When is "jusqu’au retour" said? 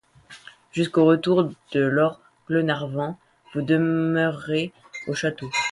0.71-1.47